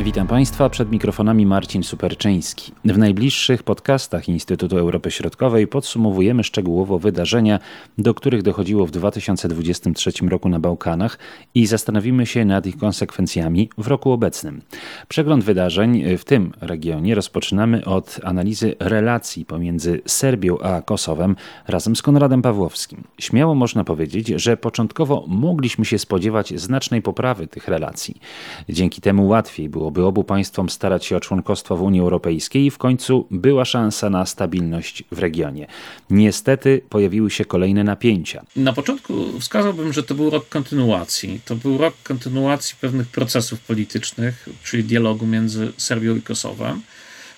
[0.00, 2.72] Witam Państwa przed mikrofonami Marcin Superczyński.
[2.84, 7.58] W najbliższych podcastach Instytutu Europy Środkowej podsumowujemy szczegółowo wydarzenia,
[7.98, 11.18] do których dochodziło w 2023 roku na Bałkanach
[11.54, 14.62] i zastanowimy się nad ich konsekwencjami w roku obecnym.
[15.08, 21.36] Przegląd wydarzeń w tym regionie rozpoczynamy od analizy relacji pomiędzy Serbią a Kosowem
[21.68, 23.04] razem z Konradem Pawłowskim.
[23.18, 28.20] Śmiało można powiedzieć, że początkowo mogliśmy się spodziewać znacznej poprawy tych relacji.
[28.68, 32.70] Dzięki temu łatwiej byłoby by obu państwom starać się o członkostwo w Unii Europejskiej i
[32.70, 35.66] w końcu była szansa na stabilność w regionie.
[36.10, 38.44] Niestety pojawiły się kolejne napięcia.
[38.56, 41.40] Na początku wskazałbym, że to był rok kontynuacji.
[41.44, 46.82] To był rok kontynuacji pewnych procesów politycznych, czyli dialogu między Serbią i Kosowem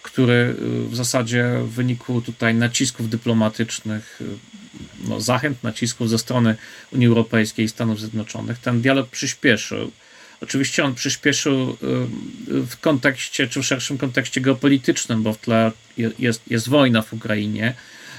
[0.03, 0.55] który
[0.89, 4.21] w zasadzie w wyniku tutaj nacisków dyplomatycznych,
[5.09, 6.57] no, zachęt, nacisków ze strony
[6.93, 9.91] Unii Europejskiej i Stanów Zjednoczonych, ten dialog przyspieszył.
[10.43, 11.77] Oczywiście on przyspieszył y,
[12.67, 15.73] w kontekście, czy w szerszym kontekście geopolitycznym, bo w tle
[16.19, 17.75] jest, jest wojna w Ukrainie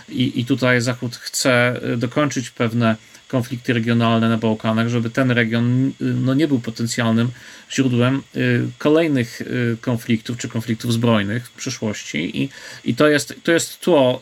[0.09, 2.95] i, i tutaj Zachód chce y, dokończyć pewne
[3.27, 7.29] konflikty regionalne na Bałkanach, żeby ten region y, no, nie był potencjalnym
[7.71, 8.23] źródłem
[8.77, 9.41] kolejnych
[9.81, 12.41] konfliktów czy konfliktów zbrojnych w przyszłości.
[12.43, 12.49] I,
[12.83, 14.21] i to, jest, to jest tło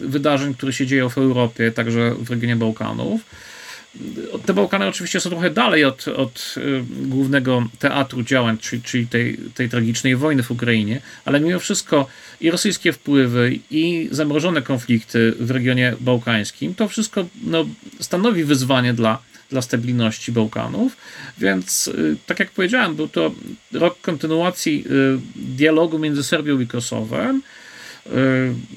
[0.00, 3.20] wydarzeń, które się dzieją w Europie, także w regionie Bałkanów
[4.46, 9.38] te Bałkany oczywiście są trochę dalej od, od y, głównego teatru działań, czyli, czyli tej,
[9.54, 12.06] tej tragicznej wojny w Ukrainie, ale mimo wszystko
[12.40, 17.66] i rosyjskie wpływy, i zamrożone konflikty w regionie bałkańskim, to wszystko no,
[18.00, 19.18] stanowi wyzwanie dla,
[19.50, 20.96] dla stabilności Bałkanów.
[21.38, 23.34] Więc, y, tak jak powiedziałem, był to
[23.72, 27.42] rok kontynuacji y, dialogu między Serbią i Kosowem.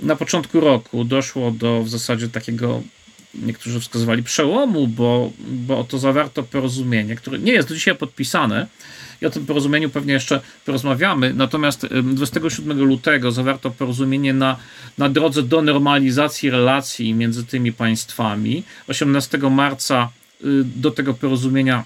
[0.03, 2.83] Na początku roku doszło do w zasadzie takiego
[3.37, 8.67] niektórzy wskazywali przełomu, bo, bo to zawarto porozumienie, które nie jest do dzisiaj podpisane
[9.21, 11.33] i o tym porozumieniu pewnie jeszcze porozmawiamy.
[11.33, 14.57] Natomiast 27 lutego zawarto porozumienie na,
[14.97, 18.63] na drodze do normalizacji relacji między tymi państwami.
[18.87, 20.09] 18 marca
[20.41, 21.83] y, do tego porozumienia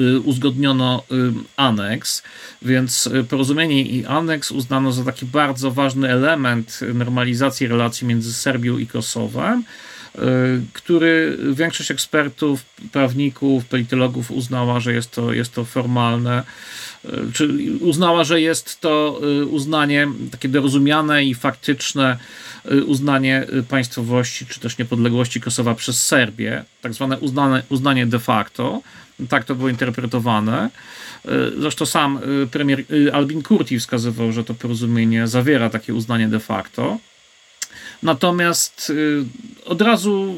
[0.00, 2.22] y, uzgodniono y, aneks,
[2.62, 8.86] więc porozumienie i aneks uznano za taki bardzo ważny element normalizacji relacji między Serbią i
[8.86, 9.64] Kosowem.
[10.18, 16.42] Y, który większość ekspertów, prawników, politologów uznała, że jest to, jest to formalne,
[17.04, 17.48] y, czy
[17.80, 22.16] uznała, że jest to y, uznanie takie dorozumiane i faktyczne
[22.86, 28.82] uznanie państwowości, czy też niepodległości Kosowa przez Serbię, tak zwane uznane, uznanie de facto.
[29.28, 30.70] Tak to było interpretowane.
[31.58, 32.18] Zresztą sam
[32.50, 36.98] premier Albin Kurti wskazywał, że to porozumienie zawiera takie uznanie de facto.
[38.02, 39.24] Natomiast y,
[39.64, 40.34] od razu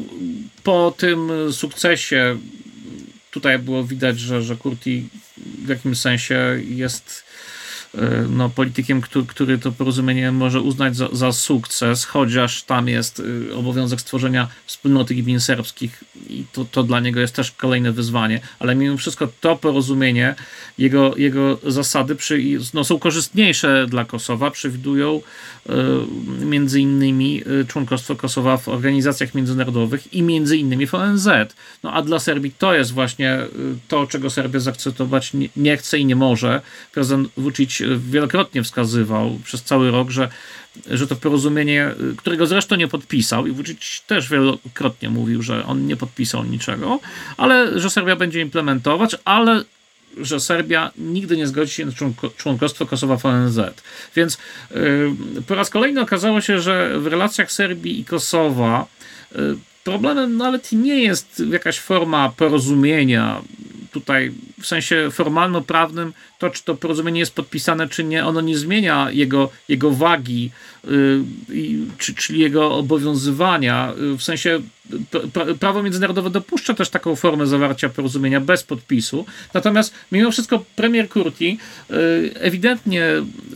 [0.62, 2.36] po tym sukcesie
[3.30, 5.08] tutaj było widać, że, że Kurti
[5.64, 7.25] w jakimś sensie jest
[8.30, 13.54] no, politykiem, który, który to porozumienie może uznać za, za, sukces, chociaż tam jest e,
[13.54, 18.74] obowiązek stworzenia wspólnoty gmin serbskich i to, to dla niego jest też kolejne wyzwanie, ale
[18.74, 20.34] mimo wszystko to porozumienie,
[20.78, 22.42] jego, jego zasady przy,
[22.74, 25.22] no, są korzystniejsze dla Kosowa, przewidują
[25.68, 25.74] e,
[26.44, 31.28] między innymi członkostwo Kosowa w organizacjach międzynarodowych i między innymi w ONZ.
[31.82, 33.38] No a dla Serbii to jest właśnie
[33.88, 36.60] to, czego Serbia zaakceptować nie, nie chce i nie może.
[36.92, 40.28] Prezydent Vucic wielokrotnie wskazywał przez cały rok, że,
[40.90, 45.96] że to porozumienie, którego zresztą nie podpisał, i Vucic też wielokrotnie mówił, że on nie
[45.96, 47.00] podpisał niczego,
[47.36, 49.64] ale że Serbia będzie implementować, ale
[50.16, 51.92] że Serbia nigdy nie zgodzi się na
[52.36, 53.60] członkostwo Kosowa w ONZ.
[54.16, 54.38] Więc
[54.70, 55.12] yy,
[55.46, 58.86] po raz kolejny okazało się, że w relacjach Serbii i Kosowa
[59.34, 63.42] yy, problemem nawet nie jest jakaś forma porozumienia
[64.00, 69.10] tutaj w sensie formalno-prawnym to, czy to porozumienie jest podpisane, czy nie, ono nie zmienia
[69.10, 70.50] jego, jego wagi,
[70.84, 71.22] yy,
[71.98, 73.92] czy, czyli jego obowiązywania.
[74.18, 74.60] W sensie
[75.60, 79.26] prawo międzynarodowe dopuszcza też taką formę zawarcia porozumienia bez podpisu.
[79.54, 81.58] Natomiast mimo wszystko premier Kurti
[81.90, 81.96] yy,
[82.34, 83.06] ewidentnie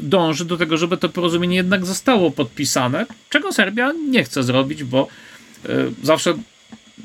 [0.01, 5.09] dąży do tego, żeby to porozumienie jednak zostało podpisane, czego Serbia nie chce zrobić, bo
[5.69, 6.35] yy, zawsze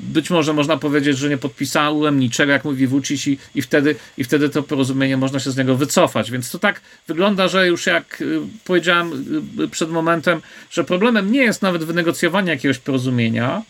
[0.00, 4.24] być może można powiedzieć, że nie podpisałem niczego, jak mówi Vucic i, i, wtedy, i
[4.24, 6.30] wtedy to porozumienie można się z niego wycofać.
[6.30, 9.12] Więc to tak wygląda, że już jak y, powiedziałem
[9.60, 10.40] y, przed momentem,
[10.70, 13.62] że problemem nie jest nawet wynegocjowanie jakiegoś porozumienia,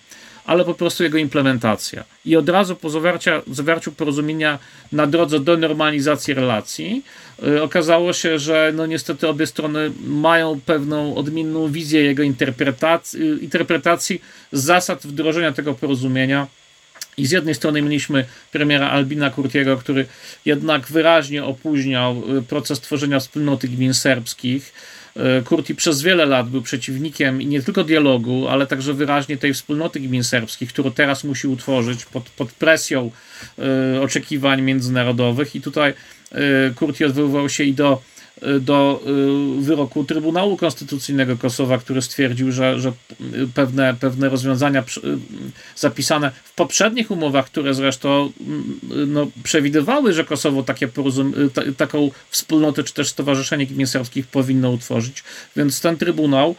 [0.47, 2.05] ale po prostu jego implementacja.
[2.25, 4.59] I od razu po zawarcia, zawarciu porozumienia
[4.93, 7.03] na drodze do normalizacji relacji
[7.43, 13.39] yy, okazało się, że no niestety obie strony mają pewną odmienną wizję jego interpretacji, yy,
[13.39, 14.23] interpretacji
[14.53, 16.47] zasad wdrożenia tego porozumienia
[17.19, 20.07] I z jednej strony mieliśmy premiera Albina Kurtiego, który
[20.45, 24.73] jednak wyraźnie opóźniał y, proces tworzenia wspólnoty gmin serbskich.
[25.41, 30.01] Y, Kurti przez wiele lat był przeciwnikiem nie tylko dialogu, ale także wyraźnie tej wspólnoty
[30.01, 33.11] gmin serbskich, którą teraz musi utworzyć pod, pod presją
[33.97, 35.55] y, oczekiwań międzynarodowych.
[35.57, 35.95] I tutaj
[36.75, 38.03] Kurti odwoływał się i do
[38.61, 39.03] do
[39.59, 42.93] y, wyroku Trybunału Konstytucyjnego Kosowa, który stwierdził, że, że
[43.55, 44.85] pewne, pewne rozwiązania y,
[45.77, 48.33] zapisane w poprzednich umowach, które zresztą
[48.93, 50.89] y, no, przewidywały, że Kosowo takie
[51.55, 55.25] ta, taką wspólnotę czy też stowarzyszenie gmin serbskich powinno utworzyć.
[55.57, 56.55] Więc ten Trybunał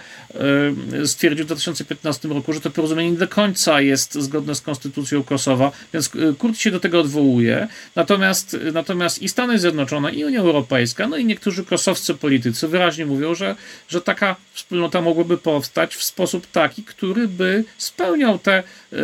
[1.05, 5.71] stwierdził w 2015 roku, że to porozumienie nie do końca jest zgodne z konstytucją Kosowa,
[5.93, 7.67] więc Kurt się do tego odwołuje.
[7.95, 13.35] Natomiast, natomiast i Stany Zjednoczone, i Unia Europejska, no i niektórzy kosowscy politycy wyraźnie mówią,
[13.35, 13.55] że,
[13.89, 18.97] że taka wspólnota mogłaby powstać w sposób taki, który by spełniał te y,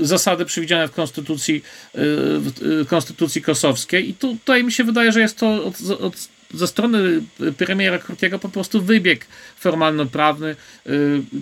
[0.00, 1.60] y, zasady przewidziane w konstytucji, y,
[1.94, 4.10] w konstytucji kosowskiej.
[4.10, 7.22] I tutaj mi się wydaje, że jest to od, od ze strony
[7.56, 9.26] premiera Kurtiego po prostu wybieg
[9.60, 10.56] formalno-prawny.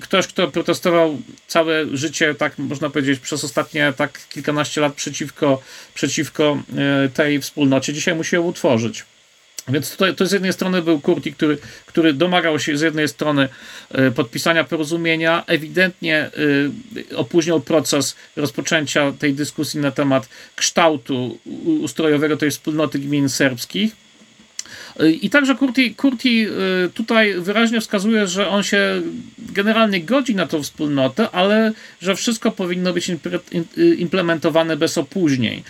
[0.01, 5.63] Ktoś, kto protestował całe życie, tak można powiedzieć, przez ostatnie tak kilkanaście lat przeciwko,
[5.95, 6.63] przeciwko
[7.15, 9.05] tej wspólnocie, dzisiaj musi ją utworzyć.
[9.69, 13.49] Więc to, to z jednej strony był Kurti, który, który domagał się z jednej strony
[13.91, 21.39] e, podpisania porozumienia, ewidentnie e, opóźniał proces rozpoczęcia tej dyskusji na temat kształtu
[21.81, 23.97] ustrojowego tej wspólnoty gmin serbskich.
[25.01, 26.47] E, I także Kurti, Kurti
[26.95, 29.03] tutaj wyraźnie wskazuje, że on się
[29.39, 33.11] generalnie godzi na tą wspólnotę, ale że wszystko powinno być
[33.99, 35.63] implementowane bez opóźnień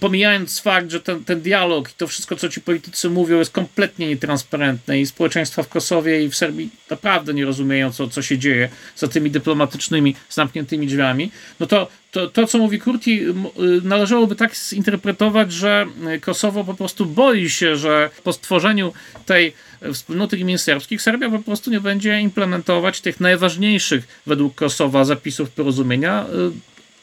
[0.00, 4.08] pomijając fakt, że ten, ten dialog i to wszystko, co ci politycy mówią, jest kompletnie
[4.08, 8.68] nietransparentne i społeczeństwa w Kosowie i w Serbii naprawdę nie rozumieją, co, co się dzieje
[8.96, 11.30] za tymi dyplomatycznymi, zamkniętymi drzwiami,
[11.60, 13.34] no to to, to, co mówi Kurti, y,
[13.82, 15.86] należałoby tak zinterpretować, że
[16.20, 18.92] Kosowo po prostu boi się, że po stworzeniu
[19.26, 19.52] tej
[19.92, 26.26] wspólnoty gmin serbskich Serbia po prostu nie będzie implementować tych najważniejszych według Kosowa zapisów porozumienia.
[26.26, 26.52] Y,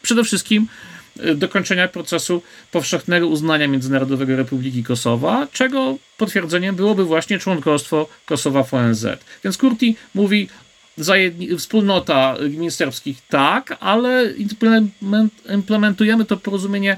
[0.02, 0.68] przede wszystkim
[1.34, 9.06] dokończenia procesu powszechnego uznania Międzynarodowego Republiki Kosowa, czego potwierdzeniem byłoby właśnie członkostwo Kosowa w ONZ.
[9.44, 10.48] Więc Kurti mówi,
[11.58, 12.70] wspólnota gmin
[13.28, 14.32] tak, ale
[15.48, 16.96] implementujemy to porozumienie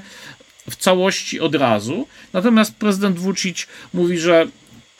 [0.69, 2.07] w całości od razu.
[2.33, 4.47] Natomiast prezydent Vucic mówi, że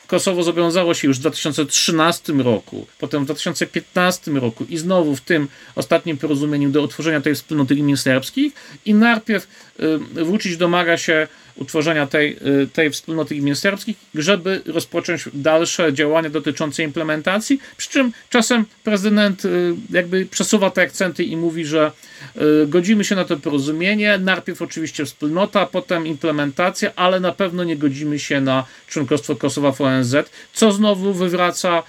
[0.08, 5.48] Kosowo zobowiązało się już w 2013 roku, potem w 2015 roku i znowu w tym
[5.74, 8.52] ostatnim porozumieniu do utworzenia tej wspólnoty gmin serbskich
[8.84, 9.46] i najpierw
[9.80, 11.28] y, Vucic domaga się
[11.58, 18.12] utworzenia tej, y, tej wspólnoty gmin serbskich, żeby rozpocząć dalsze działania dotyczące implementacji, przy czym
[18.30, 21.92] czasem prezydent y, jakby przesuwa te akcenty i mówi, że
[22.36, 27.76] y, godzimy się na to porozumienie, najpierw oczywiście wspólnota, potem implementacja, ale na pewno nie
[27.76, 30.16] godzimy się na członkostwo Kosowa w ONZ,
[30.52, 31.82] co znowu wywraca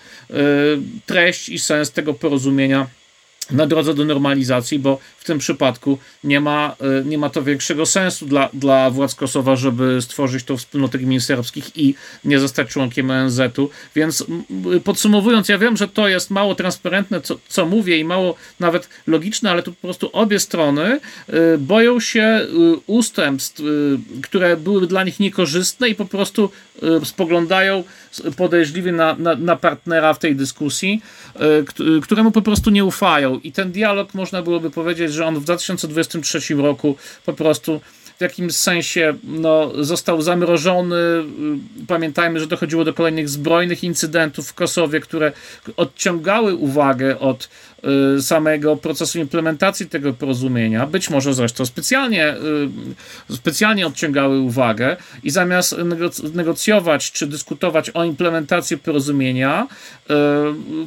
[1.05, 2.87] treść i sens tego porozumienia
[3.51, 4.99] na drodze do normalizacji, bo
[5.29, 10.01] tym przypadku nie ma, e, nie ma to większego sensu dla, dla władz Kosowa, żeby
[10.01, 11.95] stworzyć tą wspólnotę gmin serbskich i
[12.25, 13.69] nie zostać członkiem ONZ-u.
[13.95, 14.25] Więc
[14.83, 19.51] podsumowując, ja wiem, że to jest mało transparentne, co, co mówię i mało nawet logiczne,
[19.51, 22.47] ale tu po prostu obie strony e, boją się e,
[22.87, 23.61] ustępstw,
[24.23, 26.49] które były dla nich niekorzystne i po prostu
[27.03, 27.83] spoglądają
[28.37, 31.01] podejrzliwie na, na, na partnera w tej dyskusji,
[32.01, 33.39] któremu po prostu nie ufają.
[33.39, 36.95] I ten dialog można byłoby powiedzieć, że on w 2023 roku
[37.25, 37.81] po prostu
[38.17, 40.95] w jakimś sensie no, został zamrożony.
[41.87, 45.31] Pamiętajmy, że dochodziło do kolejnych zbrojnych incydentów w Kosowie, które
[45.77, 47.68] odciągały uwagę od Y,
[48.21, 52.35] samego procesu implementacji tego porozumienia, być może zresztą specjalnie,
[53.29, 55.75] y, specjalnie odciągały uwagę i zamiast
[56.33, 59.67] negocjować czy dyskutować o implementacji porozumienia,
[60.09, 60.13] y,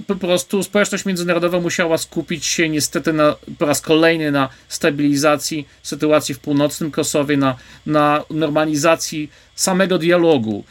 [0.06, 6.34] po prostu społeczność międzynarodowa musiała skupić się niestety na, po raz kolejny na stabilizacji sytuacji
[6.34, 7.56] w północnym Kosowie, na,
[7.86, 10.64] na normalizacji samego dialogu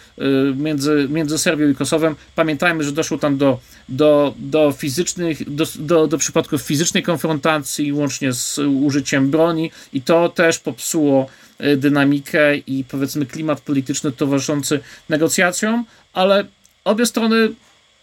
[0.55, 2.15] między, między Serbią i Kosowem.
[2.35, 3.59] Pamiętajmy, że doszło tam do,
[3.91, 10.29] do, do fizycznych, do, do, do przypadków fizycznej konfrontacji, łącznie z użyciem broni, i to
[10.29, 14.79] też popsuło e, dynamikę i powiedzmy klimat polityczny towarzyszący
[15.10, 16.45] negocjacjom, ale
[16.83, 17.50] obie strony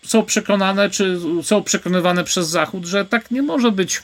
[0.04, 4.02] są przekonane, czy są przekonywane przez Zachód, że tak nie może być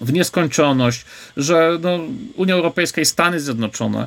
[0.00, 1.04] w nieskończoność,
[1.36, 1.98] że no,
[2.36, 4.06] Unia Europejska i Stany Zjednoczone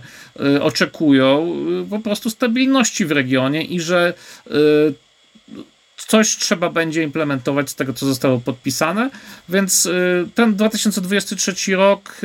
[0.55, 4.13] y, oczekują y, po prostu stabilności w regionie i że
[4.47, 4.51] y,
[6.05, 9.09] coś trzeba będzie implementować z tego, co zostało podpisane,
[9.49, 9.89] więc
[10.35, 12.21] ten 2023 rok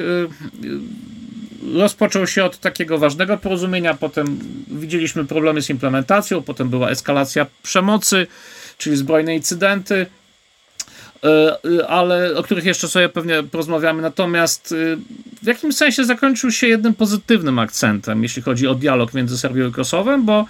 [1.75, 8.27] rozpoczął się od takiego ważnego porozumienia, potem widzieliśmy problemy z implementacją, potem była eskalacja przemocy,
[8.79, 10.07] czyli zbrojne incydenty,
[11.89, 14.03] ale o których jeszcze sobie pewnie porozmawiamy.
[14.03, 14.75] Natomiast
[15.43, 19.73] w jakimś sensie zakończył się jednym pozytywnym akcentem, jeśli chodzi o dialog między Serbią i
[19.73, 20.47] Kosowem, bo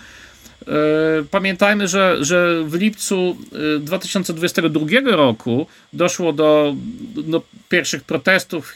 [1.30, 3.36] Pamiętajmy, że, że w lipcu
[3.80, 5.66] 2022 roku
[5.96, 6.76] doszło do,
[7.16, 8.74] do pierwszych protestów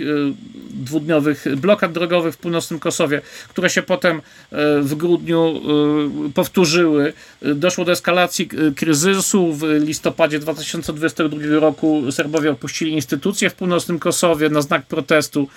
[0.71, 4.21] dwudniowych blokad drogowych w północnym Kosowie, które się potem e,
[4.81, 5.61] w grudniu
[6.29, 7.13] e, powtórzyły.
[7.43, 9.53] Doszło do eskalacji kryzysu.
[9.53, 15.49] W listopadzie 2022 roku Serbowie opuścili instytucje w północnym Kosowie na znak protestu.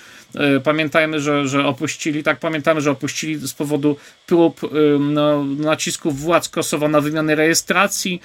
[0.64, 4.60] Pamiętajmy, że, że opuścili, tak pamiętamy, że opuścili z powodu prób
[5.00, 8.20] no, nacisków władz Kosowa na wymianę rejestracji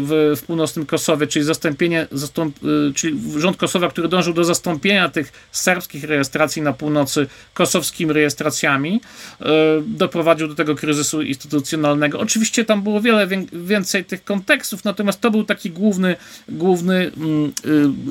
[0.00, 2.56] w, w północnym Kosowie, czyli zastąpienie, zastąp,
[2.94, 9.00] czyli rząd Kosowa, który dążył do zastąpienia tych serbskich rejestracji na północy kosowskimi rejestracjami,
[9.40, 9.44] e,
[9.86, 12.20] doprowadził do tego kryzysu instytucjonalnego.
[12.20, 16.16] Oczywiście tam było wiele więcej tych kontekstów, natomiast to był taki główny,
[16.48, 17.52] główny mm,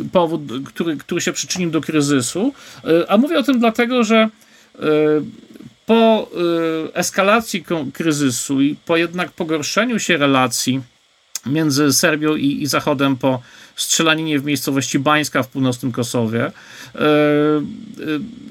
[0.06, 2.54] y, powód, który, który się przyczynił do kryzysu.
[3.08, 4.30] A mówię o tym dlatego, że
[5.86, 6.30] po
[6.94, 10.82] eskalacji kryzysu i po jednak pogorszeniu się relacji
[11.46, 13.42] między Serbią i, i Zachodem po
[13.76, 16.46] strzelaninie w miejscowości Bańska w północnym Kosowie.
[16.46, 16.52] E,
[17.00, 17.02] e,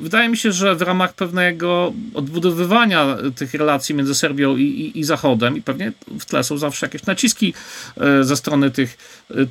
[0.00, 5.04] wydaje mi się, że w ramach pewnego odbudowywania tych relacji między Serbią i, i, i
[5.04, 7.54] Zachodem, i pewnie w tle są zawsze jakieś naciski
[7.96, 8.98] e, ze strony tych,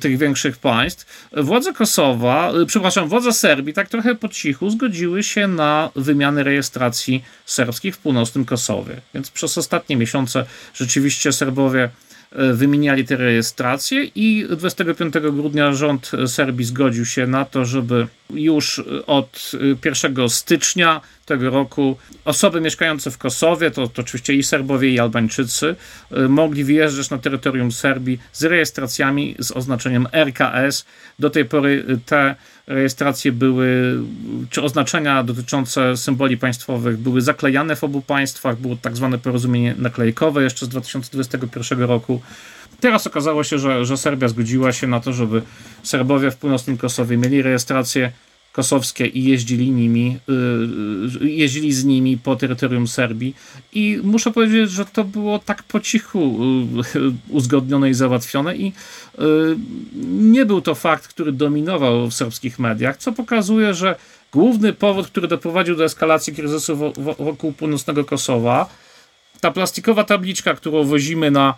[0.00, 5.90] tych większych państw, władze Kosowa, przepraszam, władze Serbii tak trochę po cichu zgodziły się na
[5.96, 9.00] wymianę rejestracji serbskich w północnym Kosowie.
[9.14, 10.44] Więc przez ostatnie miesiące
[10.74, 11.90] rzeczywiście Serbowie
[12.32, 19.52] wymieniali te rejestracje i 25 grudnia rząd Serbii zgodził się na to, żeby już od
[19.84, 25.76] 1 stycznia tego roku osoby mieszkające w Kosowie, to, to oczywiście i Serbowie, i Albańczycy,
[26.10, 30.84] e, mogli wyjeżdżać na terytorium Serbii z rejestracjami z oznaczeniem RKS.
[31.18, 32.34] Do tej pory te
[32.66, 33.98] rejestracje były,
[34.50, 40.42] czy oznaczenia dotyczące symboli państwowych były zaklejane w obu państwach, było tak zwane porozumienie naklejkowe
[40.42, 42.19] jeszcze z 2021 roku.
[42.80, 45.42] Teraz okazało się, że, że Serbia zgodziła się na to, żeby
[45.82, 48.12] Serbowie w północnym Kosowie mieli rejestrację
[48.52, 53.34] kosowskie i jeździli nimi, y, y, jeździli z nimi po terytorium Serbii.
[53.72, 56.38] I muszę powiedzieć, że to było tak po cichu
[56.96, 58.72] y, uzgodnione i załatwione i
[60.10, 63.96] nie był to fakt, który dominował w serbskich mediach, co pokazuje, że
[64.32, 68.68] główny powód, który doprowadził do eskalacji kryzysu wokół północnego Kosowa,
[69.40, 71.54] ta plastikowa tabliczka, którą wozimy na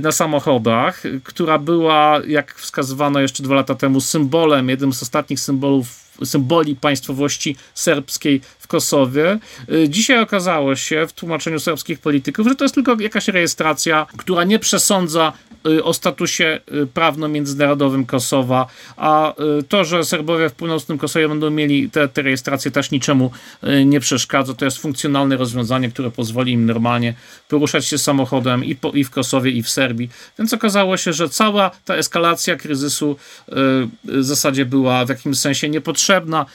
[0.00, 6.04] na samochodach, która była, jak wskazywano jeszcze dwa lata temu, symbolem, jednym z ostatnich symbolów
[6.24, 9.38] symboli państwowości serbskiej w Kosowie.
[9.72, 14.44] Y, dzisiaj okazało się w tłumaczeniu serbskich polityków, że to jest tylko jakaś rejestracja, która
[14.44, 15.32] nie przesądza
[15.66, 18.66] y, o statusie y, prawno-międzynarodowym Kosowa,
[18.96, 19.34] a
[19.68, 23.30] to, że Serbowie w północnym Kosowie będą mieli te, te rejestracje też niczemu
[23.86, 24.54] nie przeszkadza.
[24.54, 27.14] To jest funkcjonalne rozwiązanie, które pozwoli im normalnie
[27.48, 30.08] poruszać się samochodem i, po, i w Kosowie, i w Serbii.
[30.38, 33.16] Więc okazało się, że cała ta eskalacja kryzysu
[34.04, 36.46] w zasadzie była w jakimś sensie niepotrzebna.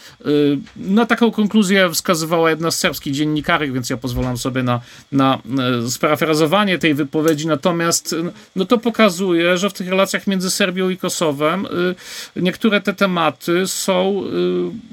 [0.75, 5.41] Na taką konkluzję wskazywała jedna z serbskich dziennikarek, więc ja pozwalam sobie na, na
[5.89, 7.47] sparafrazowanie tej wypowiedzi.
[7.47, 8.15] Natomiast
[8.55, 13.67] no to pokazuje, że w tych relacjach między Serbią i Kosowem y, niektóre te tematy
[13.67, 14.23] są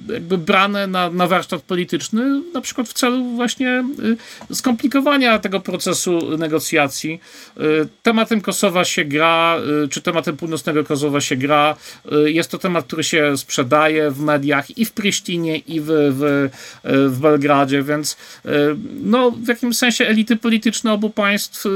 [0.09, 3.85] jakby brane na, na warsztat polityczny, na przykład w celu właśnie
[4.53, 7.21] skomplikowania tego procesu negocjacji.
[8.03, 9.57] Tematem Kosowa się gra,
[9.91, 11.77] czy tematem północnego Kosowa się gra.
[12.25, 16.49] Jest to temat, który się sprzedaje w mediach i w Prisztinie, i w, w,
[17.09, 18.49] w Belgradzie, więc e,
[19.03, 21.71] no, w jakimś sensie elity polityczne obu państw, e,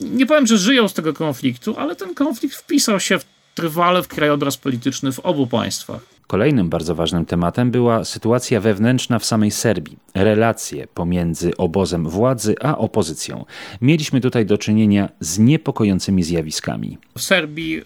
[0.00, 4.08] nie powiem, że żyją z tego konfliktu, ale ten konflikt wpisał się w, trwale w
[4.08, 6.00] krajobraz polityczny w obu państwach.
[6.26, 12.78] Kolejnym bardzo ważnym tematem była sytuacja wewnętrzna w samej Serbii, relacje pomiędzy obozem władzy a
[12.78, 13.44] opozycją.
[13.80, 16.98] Mieliśmy tutaj do czynienia z niepokojącymi zjawiskami.
[17.18, 17.82] W Serbii y,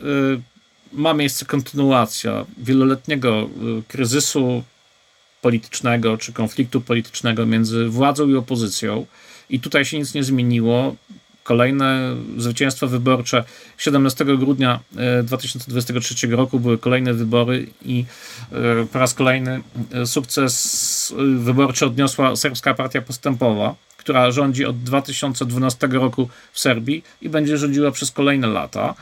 [0.92, 4.62] ma miejsce kontynuacja wieloletniego y, kryzysu
[5.46, 9.06] politycznego czy konfliktu politycznego między władzą i opozycją.
[9.50, 10.96] I tutaj się nic nie zmieniło.
[11.42, 13.44] Kolejne zwycięstwa wyborcze
[13.78, 14.80] 17 grudnia
[15.22, 18.04] 2023 e, roku były kolejne wybory i
[18.52, 19.60] e, po raz kolejny
[19.92, 27.28] e, sukces wyborczy odniosła Serbska Partia Postępowa, która rządzi od 2012 roku w Serbii i
[27.28, 28.94] będzie rządziła przez kolejne lata.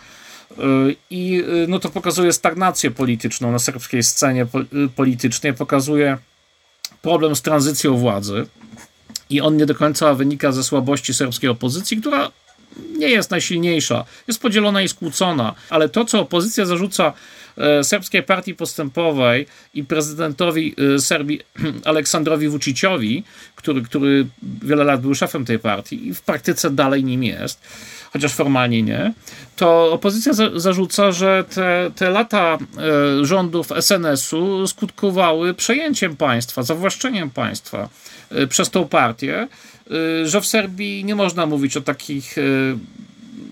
[1.10, 4.46] I no to pokazuje stagnację polityczną na serbskiej scenie
[4.96, 6.18] politycznej, pokazuje
[7.04, 8.46] problem z tranzycją władzy
[9.30, 12.30] i on nie do końca wynika ze słabości serbskiej opozycji, która
[12.98, 17.12] nie jest najsilniejsza, jest podzielona i skłócona, ale to, co opozycja zarzuca
[17.56, 21.40] e, serbskiej partii postępowej i prezydentowi e, Serbii
[21.90, 23.24] Aleksandrowi Vuciciowi,
[23.56, 24.26] który, który
[24.62, 27.60] wiele lat był szefem tej partii i w praktyce dalej nim jest,
[28.14, 29.12] chociaż formalnie nie,
[29.56, 32.58] to opozycja za, zarzuca, że te, te lata
[33.20, 37.88] e, rządów SNS-u skutkowały przejęciem państwa, zawłaszczeniem państwa
[38.30, 39.48] e, przez tą partię,
[40.22, 42.42] e, że w Serbii nie można mówić o takich e,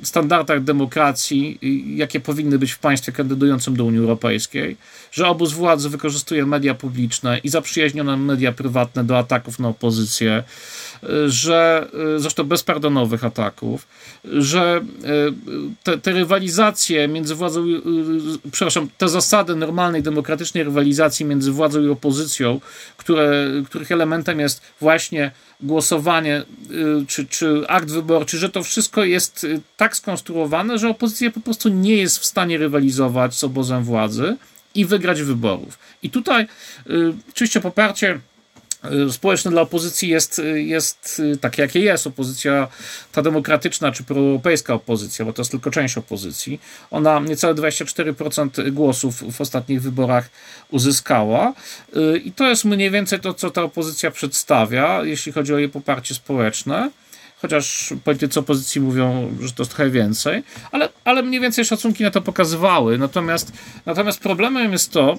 [0.03, 1.59] standardach demokracji,
[1.97, 4.77] jakie powinny być w państwie kandydującym do Unii Europejskiej,
[5.13, 10.43] że obóz władzy wykorzystuje media publiczne i zaprzyjaźnione media prywatne do ataków na opozycję,
[11.27, 13.87] że zresztą bezpardonowych ataków,
[14.25, 14.81] że
[15.83, 17.65] te, te rywalizacje między władzą,
[18.53, 22.61] przepraszam, te zasady normalnej, demokratycznej rywalizacji między władzą i opozycją,
[22.97, 25.31] które, których elementem jest właśnie
[25.61, 26.43] głosowanie
[27.09, 31.97] czy, czy akt wyborczy, że to wszystko jest tak skonstruowane, że opozycja po prostu nie
[31.97, 34.37] jest w stanie rywalizować z obozem władzy
[34.75, 35.79] i wygrać wyborów.
[36.03, 36.47] I tutaj
[36.91, 38.21] y, oczywiście poparcie
[39.11, 42.07] społeczne dla opozycji jest, y, jest takie, jakie jest.
[42.07, 42.69] Opozycja,
[43.13, 46.61] ta demokratyczna czy proeuropejska opozycja, bo to jest tylko część opozycji,
[46.91, 50.31] ona niecałe 24% głosów w ostatnich wyborach
[50.71, 51.53] uzyskała.
[52.25, 56.15] I to jest mniej więcej to, co ta opozycja przedstawia, jeśli chodzi o jej poparcie
[56.15, 56.91] społeczne
[57.43, 62.11] chociaż politycy opozycji mówią, że to jest trochę więcej, ale, ale mniej więcej szacunki na
[62.11, 62.99] to pokazywały.
[62.99, 63.53] Natomiast,
[63.87, 65.19] natomiast problemem jest to,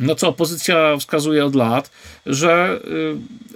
[0.00, 1.90] no co opozycja wskazuje od lat,
[2.26, 2.80] że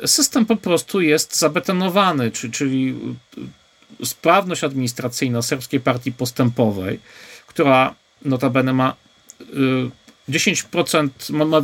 [0.05, 2.95] y, system po prostu jest zabetonowany, czyli
[4.05, 7.01] sprawność administracyjna Serbskiej Partii Postępowej,
[7.47, 7.95] która
[8.25, 8.95] notabene ma
[9.41, 9.45] y,
[10.31, 11.63] 10% ma, ma,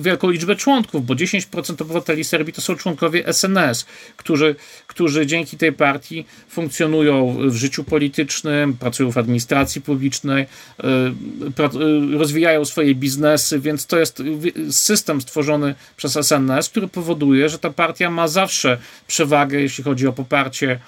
[0.00, 3.86] wielką liczbę członków, bo 10% obywateli Serbii to są członkowie SNS,
[4.16, 11.70] którzy, którzy dzięki tej partii funkcjonują w życiu politycznym, pracują w administracji publicznej, e, e,
[12.18, 14.22] rozwijają swoje biznesy, więc to jest
[14.70, 20.12] system stworzony przez SNS, który powoduje, że ta partia ma zawsze przewagę, jeśli chodzi o
[20.12, 20.78] poparcie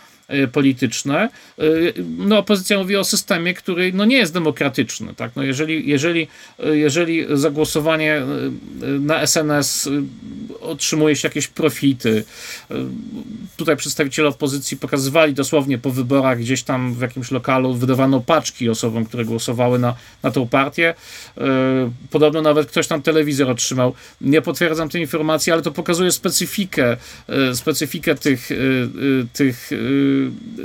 [0.52, 1.28] polityczne.
[1.58, 5.14] Y, no, opozycja mówi o systemie, który no, nie jest demokratyczny.
[5.14, 5.32] Tak?
[5.36, 6.28] No, jeżeli, jeżeli,
[6.66, 8.22] y, jeżeli zagłosowanie
[9.00, 9.88] na SNS
[10.60, 12.24] otrzymuje się jakieś profity,
[13.56, 19.04] tutaj przedstawiciele opozycji pokazywali dosłownie po wyborach gdzieś tam w jakimś lokalu wydawano paczki osobom,
[19.04, 20.94] które głosowały na, na tą partię.
[22.10, 23.94] Podobno nawet ktoś tam telewizor otrzymał.
[24.20, 26.96] Nie potwierdzam tej informacji, ale to pokazuje specyfikę,
[27.54, 28.48] specyfikę tych,
[29.32, 29.70] tych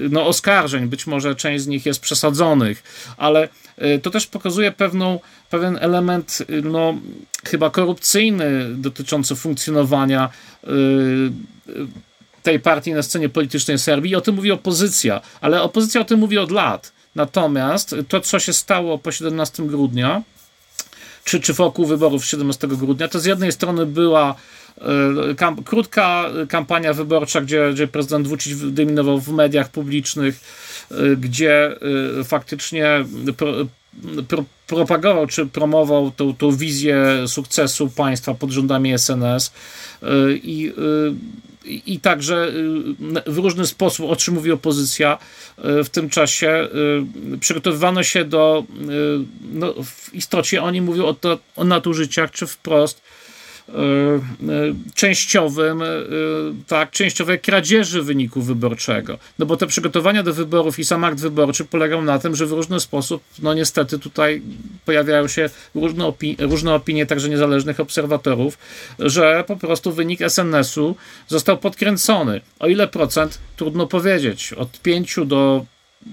[0.09, 2.83] no, oskarżeń, być może część z nich jest przesadzonych,
[3.17, 3.49] ale
[3.81, 6.97] y, to też pokazuje pewną, pewien element, y, no,
[7.45, 10.29] chyba korupcyjny dotyczący funkcjonowania
[10.63, 10.67] y,
[12.43, 14.11] tej partii na scenie politycznej Serbii.
[14.11, 16.91] I o tym mówi opozycja, ale opozycja o tym mówi od lat.
[17.15, 20.21] Natomiast to, co się stało po 17 grudnia,
[21.29, 24.35] czy, czy wokół wyborów 17 grudnia, to z jednej strony była
[24.81, 30.39] E, krótka kampania wyborcza, gdzie, gdzie prezydent Vucic dominował w mediach publicznych,
[30.91, 31.75] e, gdzie
[32.19, 33.05] e, faktycznie
[33.37, 33.53] pro,
[34.27, 39.51] pro, propagował czy promował tą, tą wizję sukcesu państwa pod rządami SNS
[40.43, 40.73] i,
[41.65, 42.51] i także
[43.27, 45.17] w różny sposób, o czym mówi opozycja,
[45.57, 46.67] w tym czasie
[47.39, 48.63] przygotowywano się do,
[49.51, 53.01] no, w istocie oni mówią o, to, o nadużyciach, czy wprost
[54.95, 55.85] częściowym, e,
[56.67, 59.17] tak, częściowej kradzieży wyniku wyborczego.
[59.39, 62.51] No bo te przygotowania do wyborów i sam akt wyborczy polegał na tym, że w
[62.51, 64.41] różny sposób, no niestety tutaj
[64.85, 68.57] pojawiają się różne, różne opinie także niezależnych obserwatorów,
[68.99, 70.95] że po prostu wynik SNS-u
[71.27, 72.41] został podkręcony.
[72.59, 73.39] O ile procent?
[73.55, 74.53] Trudno powiedzieć.
[74.53, 75.65] Od 5 do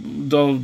[0.03, 0.55] do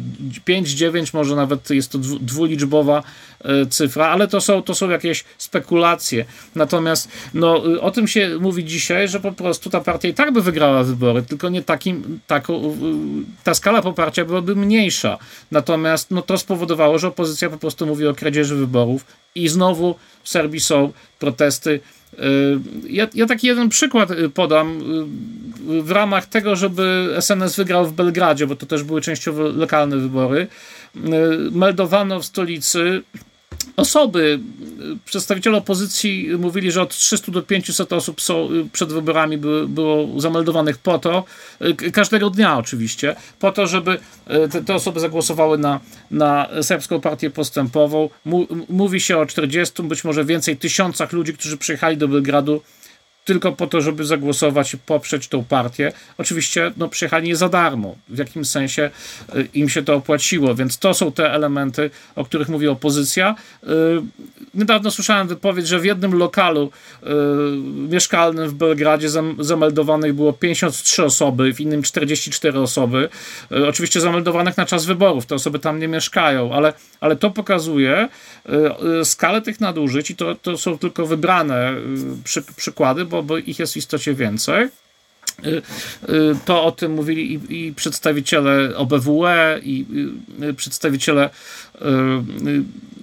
[0.48, 3.02] 5-9 może nawet jest to dwuliczbowa
[3.44, 6.24] e, cyfra, ale to są, to są jakieś spekulacje.
[6.54, 10.42] Natomiast no, o tym się mówi dzisiaj, że po prostu ta partia i tak by
[10.42, 12.76] wygrała wybory, tylko nie takim, taką,
[13.44, 15.18] ta skala poparcia byłaby mniejsza.
[15.50, 19.04] Natomiast no, to spowodowało, że opozycja po prostu mówi o kradzieży wyborów
[19.34, 21.80] i znowu w Serbii są protesty
[22.88, 24.80] ja, ja, taki jeden przykład y, podam
[25.70, 29.96] y, w ramach tego, żeby SNS wygrał w Belgradzie, bo to też były częściowo lokalne
[29.96, 30.46] wybory.
[31.50, 33.02] Meldowano w stolicy
[33.76, 34.40] osoby
[35.04, 40.78] przedstawiciele opozycji mówili, że od 300 do 500 osób są, przed wyborami by, było zameldowanych
[40.78, 41.24] po to,
[41.92, 43.98] każdego dnia oczywiście, po to, żeby
[44.50, 48.08] te, te osoby zagłosowały na, na Serbską Partię Postępową.
[48.68, 52.62] Mówi się o 40, być może więcej tysiącach ludzi, którzy przyjechali do Belgradu
[53.24, 55.92] tylko po to, żeby zagłosować i poprzeć tą partię.
[56.18, 57.96] Oczywiście no, przyjechali nie za darmo.
[58.08, 58.90] W jakimś sensie
[59.34, 63.34] y, im się to opłaciło, więc to są te elementy, o których mówi opozycja.
[64.54, 66.70] Y, niedawno słyszałem wypowiedź, że w jednym lokalu
[67.02, 67.06] y,
[67.88, 73.08] mieszkalnym w Belgradzie zameldowanych było 53 osoby, w innym 44 osoby.
[73.68, 75.26] Oczywiście zameldowanych na czas wyborów.
[75.26, 78.08] Te osoby tam nie mieszkają, ale, ale to pokazuje
[79.04, 81.74] skalę tych nadużyć i to, to są tylko wybrane
[82.24, 84.68] przy, przykłady, bo, bo ich jest w istocie więcej.
[85.44, 85.62] Y,
[86.12, 89.86] y, to o tym mówili i, i przedstawiciele OBWE, i,
[90.50, 91.30] i przedstawiciele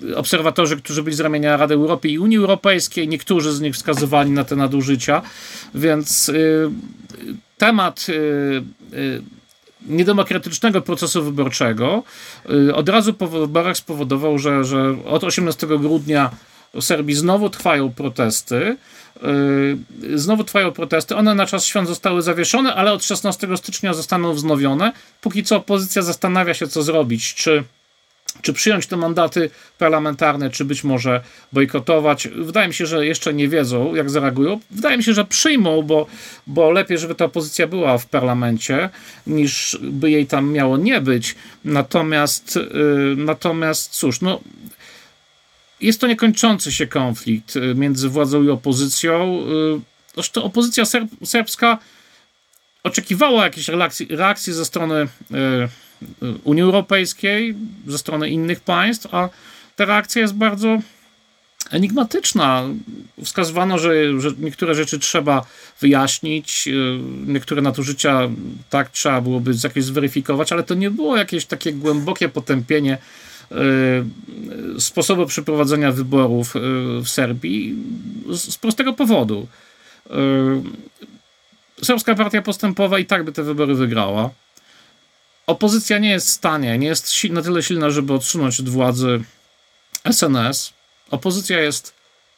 [0.08, 3.08] y, obserwatorzy, którzy byli z ramienia Rady Europy i Unii Europejskiej.
[3.08, 5.22] Niektórzy z nich wskazywali na te nadużycia,
[5.76, 6.32] więc
[7.58, 8.08] temat
[9.88, 12.04] niedemokratycznego procesu wyborczego
[12.74, 16.32] od razu po wyborach spowodował, że, że od 18 grudnia
[16.74, 18.78] w Serbii znowu trwają protesty.
[20.02, 21.16] Yy, znowu trwają protesty.
[21.16, 24.92] One na czas świąt zostały zawieszone, ale od 16 stycznia zostaną wznowione.
[25.22, 27.34] Póki co opozycja zastanawia się, co zrobić.
[27.34, 27.64] Czy
[28.42, 31.22] czy przyjąć te mandaty parlamentarne, czy być może
[31.54, 32.28] bojkotować.
[32.28, 34.60] Wydaje mi się, że jeszcze nie wiedzą, jak zareagują.
[34.72, 36.08] Wydaje mi się, że przyjmą, bo,
[36.48, 38.90] bo lepiej, żeby ta opozycja była w parlamencie,
[39.28, 41.36] niż by jej tam miało nie być.
[41.66, 44.40] Natomiast, yy, natomiast cóż, no,
[45.82, 49.44] jest to niekończący się konflikt y, między władzą i opozycją.
[49.78, 51.78] Y, zresztą opozycja serb serbska
[52.84, 57.56] oczekiwała jakiejś reakcji, reakcji ze strony y, Unii Europejskiej,
[57.88, 59.30] ze strony innych państw, a
[59.76, 60.80] ta reakcja jest bardzo
[61.72, 62.64] enigmatyczna.
[63.24, 65.46] Wskazywano, że, że niektóre rzeczy trzeba
[65.82, 66.70] wyjaśnić,
[67.28, 68.30] niektóre nadużycia
[68.70, 73.29] tak trzeba byłoby jakieś zweryfikować, ale to nie było jakieś takie głębokie potępienie Y,
[74.80, 76.60] sposobu przeprowadzenia wyborów y,
[77.04, 77.76] w Serbii
[78.34, 79.48] z prostego powodu.
[81.82, 84.30] Y, Serbska Partia Postępowa i tak by te wybory wygrała.
[85.48, 89.22] Opozycja nie jest w stanie, nie jest na tyle silna, żeby odsunąć od władzy
[90.12, 90.74] SNS.
[91.12, 91.94] Opozycja jest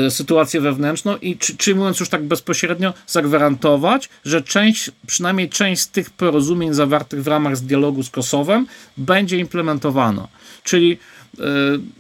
[0.10, 5.88] sytuację wewnętrzną i czy, czy mówiąc już tak bezpośrednio, zagwarantować, że część, przynajmniej część z
[5.88, 10.28] tych porozumień zawartych w ramach dialogu z Kosowem będzie implementowana.
[10.64, 10.98] Czyli
[11.38, 11.44] yy,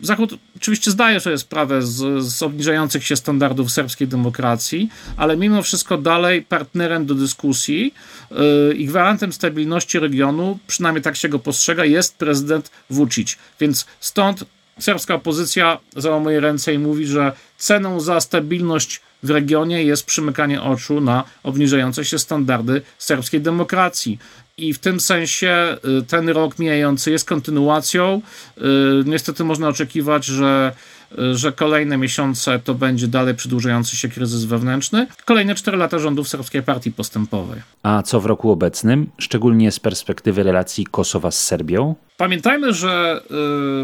[0.01, 5.97] Zachód oczywiście zdaje sobie sprawę z, z obniżających się standardów serbskiej demokracji, ale mimo wszystko
[5.97, 7.93] dalej partnerem do dyskusji
[8.31, 13.37] yy, i gwarantem stabilności regionu, przynajmniej tak się go postrzega, jest prezydent Vucic.
[13.59, 14.45] Więc stąd
[14.79, 21.01] serbska opozycja załamuje ręce i mówi, że ceną za stabilność w regionie jest przymykanie oczu
[21.01, 24.19] na obniżające się standardy serbskiej demokracji.
[24.57, 28.21] I w tym sensie y, ten rok mijający jest kontynuacją.
[28.57, 28.61] Y,
[29.05, 30.73] niestety można oczekiwać, że
[31.33, 35.07] że kolejne miesiące to będzie dalej przedłużający się kryzys wewnętrzny.
[35.25, 37.61] Kolejne 4 lata rządów Serbskiej Partii Postępowej.
[37.83, 41.95] A co w roku obecnym, szczególnie z perspektywy relacji Kosowa z Serbią?
[42.17, 43.21] Pamiętajmy, że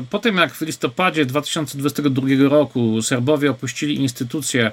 [0.01, 4.71] y, po tym jak w listopadzie 2022 roku Serbowie opuścili instytucje,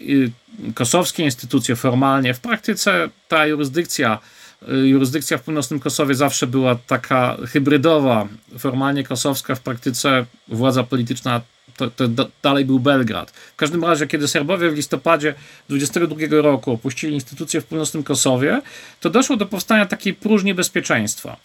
[0.00, 0.32] y,
[0.74, 4.37] kosowskie instytucje formalnie, w praktyce ta jurysdykcja Y,
[4.84, 11.40] jurysdykcja w północnym Kosowie zawsze była taka hybrydowa, formalnie kosowska, w praktyce władza polityczna
[11.76, 13.30] to, to dalej był Belgrad.
[13.30, 15.34] W każdym razie, kiedy Serbowie w listopadzie
[15.68, 18.62] 22 roku opuścili instytucje w północnym Kosowie,
[19.00, 21.36] to doszło do powstania takiej próżni bezpieczeństwa.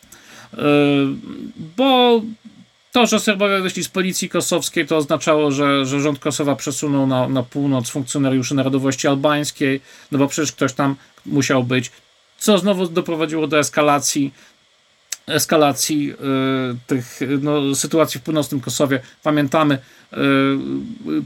[0.54, 0.58] Y,
[1.78, 2.21] bo
[2.91, 7.30] to, że Serbowie wyszli z policji kosowskiej, to oznaczało, że, że rząd Kosowa przesunął na,
[7.30, 10.95] na północ funkcjonariuszy narodowości albańskiej, no bo przecież ktoś tam
[11.26, 11.91] musiał być
[12.43, 14.32] co znowu doprowadziło do eskalacji
[15.27, 16.15] eskalacji y,
[16.88, 18.99] tych no, sytuacji w północnym Kosowie.
[19.23, 19.77] Pamiętamy,
[20.13, 20.17] y,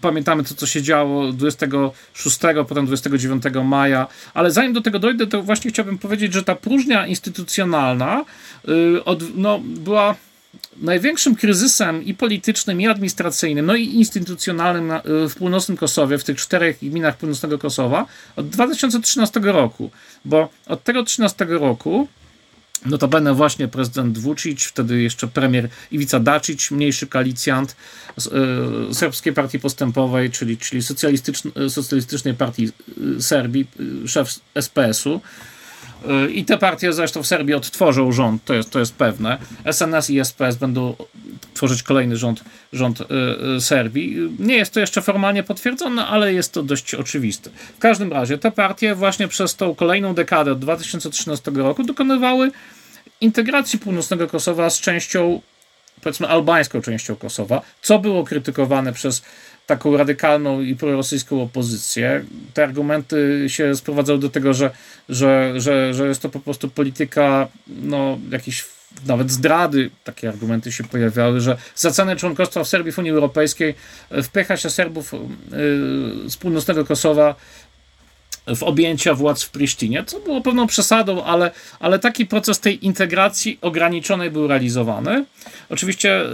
[0.01, 5.43] pamiętamy to, co się działo 26, potem 29 maja, ale zanim do tego dojdę, to
[5.43, 8.25] właśnie chciałbym powiedzieć, że ta próżnia instytucjonalna
[8.69, 10.15] y, od, no, była
[10.81, 16.77] największym kryzysem i politycznym, i administracyjnym, no i instytucjonalnym w północnym Kosowie, w tych czterech
[16.81, 19.91] gminach północnego Kosowa od 2013 roku,
[20.25, 22.07] bo od tego 13 roku
[22.85, 27.75] Notabene właśnie prezydent Vucic, wtedy jeszcze premier Iwica Dacic, mniejszy koalicjant
[28.17, 30.81] e, Serbskiej Partii Postępowej, czyli, czyli
[31.69, 32.69] socjalistycznej partii
[33.19, 33.67] Serbii,
[34.05, 35.21] szef SPS-u,
[36.33, 39.37] i te partie zresztą w Serbii odtworzą rząd, to jest, to jest pewne.
[39.65, 40.95] SNS i SPS będą
[41.53, 43.05] tworzyć kolejny rząd, rząd y,
[43.57, 44.17] y, Serbii.
[44.39, 47.49] Nie jest to jeszcze formalnie potwierdzone, ale jest to dość oczywiste.
[47.77, 52.51] W każdym razie te partie właśnie przez tą kolejną dekadę od 2013 roku dokonywały
[53.21, 55.41] integracji północnego Kosowa z częścią
[56.01, 59.21] powiedzmy albańską częścią Kosowa, co było krytykowane przez
[59.67, 62.25] taką radykalną i prorosyjską opozycję.
[62.53, 64.71] Te argumenty się sprowadzały do tego, że,
[65.09, 68.65] że, że, że jest to po prostu polityka no, jakiejś
[69.05, 73.75] nawet zdrady, takie argumenty się pojawiały, że za cenę członkostwa w Serbii w Unii Europejskiej
[74.23, 75.17] wpycha się Serbów y,
[76.29, 77.35] z północnego Kosowa
[78.55, 83.57] w objęcia władz w Prisztinie, co było pewną przesadą, ale, ale taki proces tej integracji
[83.61, 85.25] ograniczonej był realizowany.
[85.69, 86.25] Oczywiście y,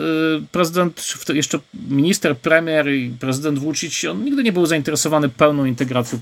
[0.52, 6.20] prezydent, jeszcze minister, premier i prezydent Vucic, on nigdy nie był zainteresowany pełną integracją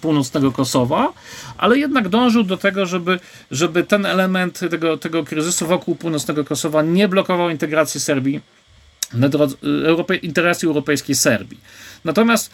[0.00, 1.12] północnego Kosowa,
[1.58, 6.82] ale jednak dążył do tego, żeby, żeby ten element tego, tego kryzysu wokół północnego Kosowa
[6.82, 8.40] nie blokował integracji Serbii
[9.84, 11.60] Europej, integracji europejskiej Serbii.
[12.04, 12.50] Natomiast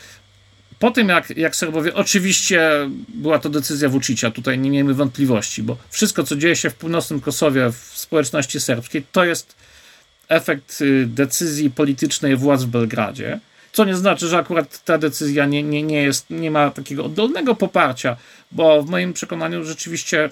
[0.78, 2.70] po tym, jak, jak Serbowie, oczywiście
[3.08, 7.20] była to decyzja Vucicia, tutaj nie miejmy wątpliwości, bo wszystko, co dzieje się w północnym
[7.20, 9.54] Kosowie, w społeczności serbskiej, to jest
[10.28, 13.40] efekt y, decyzji politycznej władz w Belgradzie.
[13.72, 17.54] Co nie znaczy, że akurat ta decyzja nie, nie, nie, jest, nie ma takiego oddolnego
[17.54, 18.16] poparcia,
[18.52, 20.30] bo w moim przekonaniu rzeczywiście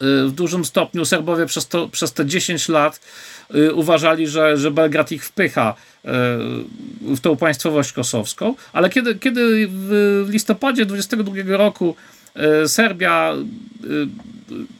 [0.00, 3.00] w dużym stopniu Serbowie przez, to, przez te 10 lat
[3.54, 5.74] y, uważali, że, że Belgrad ich wpycha
[7.00, 11.96] w tą państwowość kosowską, ale kiedy, kiedy w listopadzie 22 roku
[12.66, 13.86] Serbia e,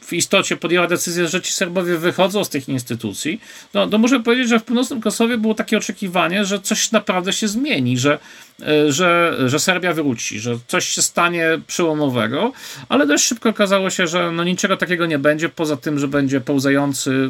[0.01, 3.41] w istocie podjęła decyzję, że ci Serbowie wychodzą z tych instytucji,
[3.73, 7.47] no, to muszę powiedzieć, że w północnym Kosowie było takie oczekiwanie, że coś naprawdę się
[7.47, 8.19] zmieni, że,
[8.61, 12.51] e, że, że Serbia wróci, że coś się stanie przełomowego,
[12.89, 16.41] ale dość szybko okazało się, że no niczego takiego nie będzie, poza tym, że będzie
[16.41, 17.29] pełzający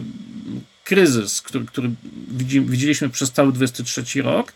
[0.83, 1.89] kryzys, który, który
[2.61, 4.53] widzieliśmy przez cały 23 rok.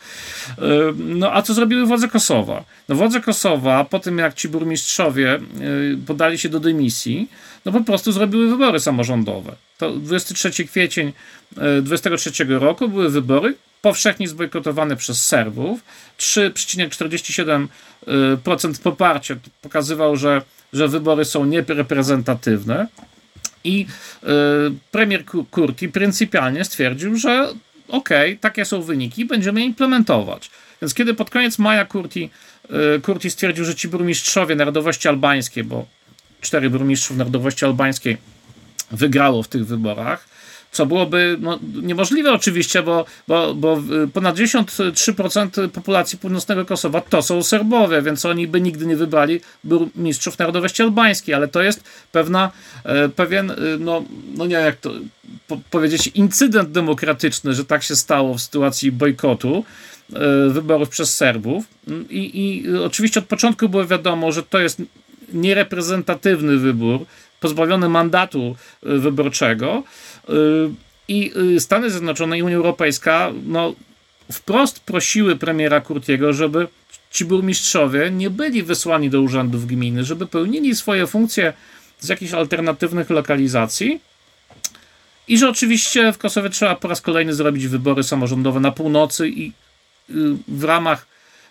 [0.96, 2.64] No a co zrobiły władze Kosowa?
[2.90, 5.40] No władze Kosowa, po tym jak ci burmistrzowie e,
[6.08, 7.30] podali się do dymisji,
[7.66, 9.56] no po prostu zrobiły wybory samorządowe.
[9.78, 11.14] To 23 kwiecień
[11.82, 15.80] 23 e, roku były wybory powszechnie zbojkotowane przez Serbów.
[16.20, 20.42] 3,47% poparcia pokazywał, że,
[20.74, 22.88] że wybory są niereprezentatywne.
[23.66, 23.86] I
[24.24, 24.28] y,
[24.92, 27.50] premier Kurti pryncypialnie stwierdził, że
[27.88, 30.52] okej, okay, takie są wyniki, będziemy implementować.
[30.82, 32.30] Więc kiedy pod koniec maja Kurti,
[32.98, 35.86] y, Kurti stwierdził, że ci burmistrzowie narodowości albańskiej, bo
[36.42, 38.18] cztery burmistrzów narodowości albańskiej
[38.92, 40.28] wygrało w tych wyborach,
[40.76, 43.82] co byłoby no, niemożliwe oczywiście, bo, bo, bo
[44.14, 50.40] ponad 93% populacji północnego Kosowa to są Serbowie, więc oni by nigdy nie wybrali burmistrzów
[50.40, 52.52] narodowości albańskiej, ale to jest pewna,
[52.84, 54.04] e, pewien, e, no,
[54.38, 54.92] no nie jak to
[55.72, 59.66] powiedzieć, incydent demokratyczny, że tak się stało w sytuacji bojkotu,
[60.50, 61.66] wyborów przez Serbów.
[62.10, 64.82] I, I oczywiście od początku było wiadomo, że to jest
[65.34, 67.06] niereprezentatywny wybór,
[67.40, 69.84] pozbawiony mandatu wyborczego.
[71.08, 73.74] I Stany Zjednoczone i Unia Europejska no,
[74.32, 76.68] wprost prosiły premiera Kurtiego, żeby
[77.12, 81.54] ci burmistrzowie nie byli wysłani do urzędów gminy, żeby pełnili swoje funkcje
[82.00, 84.00] z jakichś alternatywnych lokalizacji.
[85.28, 89.48] I że oczywiście w Kosowie trzeba po raz kolejny zrobić wybory samorządowe na północy i
[89.48, 89.54] y,
[90.48, 91.08] w ramach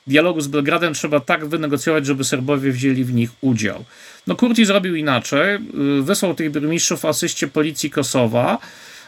[0.07, 3.85] dialogu z Belgradem trzeba tak wynegocjować, żeby Serbowie wzięli w nich udział.
[4.27, 5.55] No Kurti zrobił inaczej.
[5.99, 8.59] Y, wysłał tych burmistrzów asyście policji Kosowa.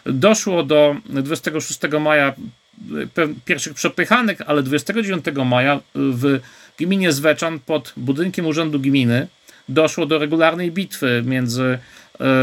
[0.06, 2.35] Doszło do 26 maja
[3.44, 6.40] pierwszych przepychanek, ale 29 maja w
[6.78, 9.26] gminie Zweczan pod budynkiem Urzędu Gminy
[9.68, 11.78] doszło do regularnej bitwy między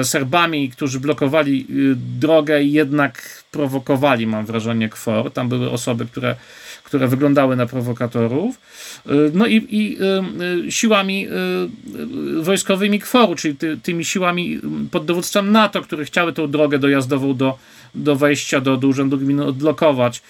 [0.04, 5.32] Serbami, którzy blokowali drogę i jednak prowokowali, mam wrażenie, KFOR.
[5.32, 6.36] Tam były osoby, które,
[6.94, 8.62] które wyglądały na prowokatorów.
[9.06, 9.98] E, no i, i
[10.70, 11.28] siłami
[12.42, 17.58] wojskowymi KFOR-u, czyli ty, tymi siłami pod dowództwem NATO, które chciały tą drogę dojazdową do,
[17.96, 20.22] do wejścia do, do Urzędu Gminy odblokować.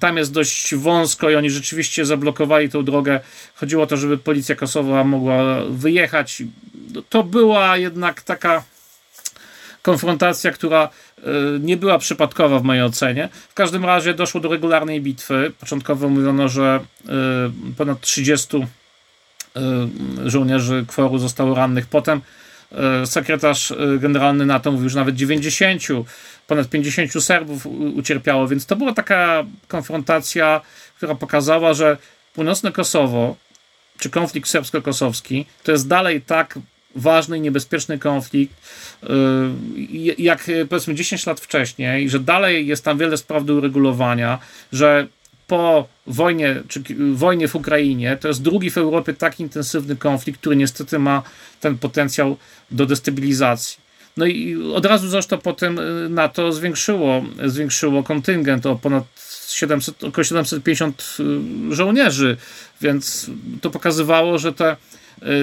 [0.00, 3.20] Tam jest dość wąsko i oni rzeczywiście zablokowali tą drogę.
[3.54, 6.42] Chodziło o to, żeby policja kosowa mogła wyjechać.
[7.08, 8.64] To była jednak taka
[9.82, 10.88] konfrontacja, która
[11.60, 13.28] nie była przypadkowa w mojej ocenie.
[13.48, 15.52] W każdym razie doszło do regularnej bitwy.
[15.60, 17.12] Początkowo mówiono, że e,
[17.76, 18.60] ponad 30 e,
[20.30, 21.86] żołnierzy kworu zostało rannych.
[21.86, 22.20] Potem
[23.04, 25.82] sekretarz generalny NATO mówił, że nawet 90
[26.46, 30.60] ponad 50 Serbów ucierpiało, więc to była taka konfrontacja,
[30.96, 31.96] która pokazała, że
[32.34, 33.36] północne Kosowo,
[33.98, 36.58] czy konflikt serbsko-kosowski, to jest dalej tak
[36.94, 38.54] ważny i niebezpieczny konflikt,
[39.02, 39.06] y,
[40.18, 44.38] jak powiedzmy 10 lat wcześniej, że dalej jest tam wiele spraw do uregulowania,
[44.72, 45.06] że
[45.46, 46.82] po wojnie, czy
[47.14, 51.22] wojnie w Ukrainie, to jest drugi w Europie tak intensywny konflikt, który niestety ma
[51.60, 52.36] ten potencjał
[52.70, 53.82] do destabilizacji.
[54.16, 59.04] No i od razu zresztą potem y, NATO zwiększyło, zwiększyło kontyngent o ponad
[59.48, 61.16] 700, około 750
[61.70, 62.36] y, żołnierzy,
[62.80, 64.76] więc to pokazywało, że te, y,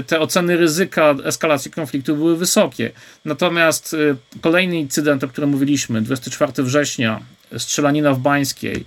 [0.08, 2.92] te oceny ryzyka eskalacji konfliktu były wysokie.
[3.26, 3.96] Natomiast
[4.42, 7.20] kolejny incydent, o którym mówiliśmy, 24 września,
[7.58, 8.86] strzelanina w Bańskiej,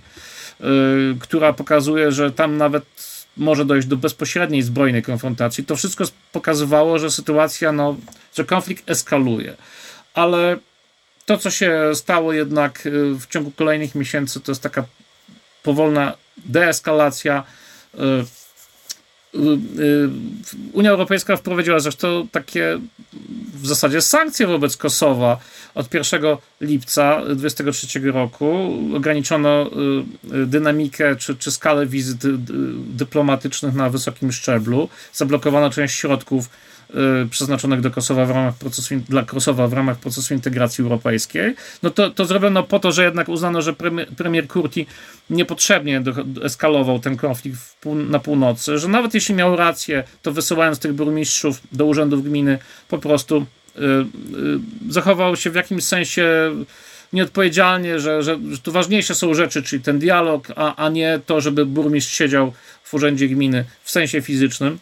[1.19, 2.85] która pokazuje, że tam nawet
[3.37, 5.65] może dojść do bezpośredniej zbrojnej konfrontacji.
[5.65, 7.95] To wszystko pokazywało, że sytuacja, no,
[8.35, 9.55] że konflikt eskaluje.
[10.13, 10.57] Ale
[11.25, 14.83] to, co się stało jednak y, w ciągu kolejnych miesięcy, to jest taka
[15.63, 17.43] powolna deeskalacja.
[19.35, 19.39] Y,
[19.81, 20.09] y,
[20.73, 22.79] Unia Europejska wprowadziła zresztą takie
[23.61, 25.37] w zasadzie sankcje wobec Kosowa
[25.75, 26.21] od 1
[26.61, 28.73] lipca 2023 roku.
[28.95, 29.69] Ograniczono
[30.45, 32.19] dynamikę czy, czy skalę wizyt
[32.95, 34.89] dyplomatycznych na wysokim szczeblu.
[35.13, 36.72] Zablokowano część środków Y,
[37.29, 42.09] przeznaczonych do Kosowa w ramach procesu, dla Kosowa w ramach procesu integracji europejskiej, no to,
[42.09, 44.85] to zrobiono po to, że jednak uznano, że premier, premier Kurti
[45.29, 47.59] niepotrzebnie do, eskalował ten konflikt
[48.09, 52.97] na północy, że nawet jeśli miał rację, to wysyłając tych burmistrzów do urzędów gminy po
[52.97, 53.37] prostu
[53.77, 56.51] y, y, zachował się w jakimś sensie
[57.13, 61.41] nieodpowiedzialnie, że, że, że tu ważniejsze są rzeczy, czyli ten dialog, a, a nie to,
[61.41, 62.53] żeby burmistrz siedział
[62.83, 64.79] w urzędzie gminy w sensie fizycznym.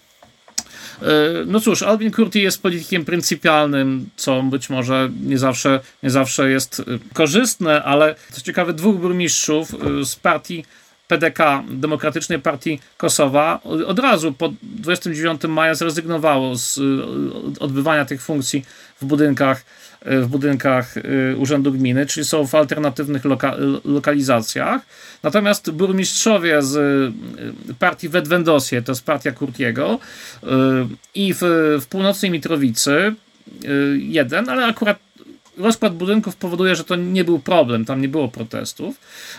[1.02, 1.06] E,
[1.46, 6.80] no cóż, Albin Kurti jest politykiem pryncypialnym, co być może nie zawsze, nie zawsze jest
[6.80, 6.84] e,
[7.14, 10.66] korzystne, ale co ciekawe, dwóch burmistrzów e, z partii
[11.12, 16.80] PDK, Demokratycznej Partii Kosowa, od razu po 29 maja zrezygnowało z
[17.60, 18.66] odbywania tych funkcji
[19.02, 19.64] w budynkach
[20.06, 24.82] w budynkach y, Urzędu Gminy, czyli są w alternatywnych loka lokalizacjach.
[25.24, 26.76] Natomiast burmistrzowie z
[27.70, 30.00] y, partii Wedwendosie, to jest partia Kurtiego,
[30.44, 30.48] y,
[31.16, 31.40] i w,
[31.82, 33.16] w północnej Mitrowicy
[33.98, 35.00] jeden, ale akurat
[35.58, 38.96] rozkład budynków powoduje, że to nie był problem, tam nie było protestów.